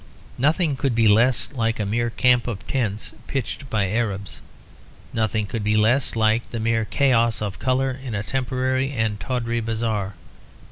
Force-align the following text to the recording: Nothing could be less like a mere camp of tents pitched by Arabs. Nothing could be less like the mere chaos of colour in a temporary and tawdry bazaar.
Nothing 0.39 0.75
could 0.75 0.95
be 0.95 1.07
less 1.07 1.53
like 1.53 1.79
a 1.79 1.85
mere 1.85 2.09
camp 2.09 2.47
of 2.47 2.65
tents 2.65 3.13
pitched 3.27 3.69
by 3.69 3.87
Arabs. 3.91 4.41
Nothing 5.13 5.45
could 5.45 5.63
be 5.63 5.77
less 5.77 6.15
like 6.15 6.49
the 6.49 6.59
mere 6.59 6.85
chaos 6.85 7.39
of 7.39 7.59
colour 7.59 7.99
in 8.03 8.15
a 8.15 8.23
temporary 8.23 8.89
and 8.93 9.19
tawdry 9.19 9.59
bazaar. 9.59 10.15